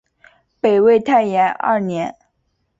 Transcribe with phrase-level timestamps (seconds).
[0.59, 2.15] 北魏太延二年。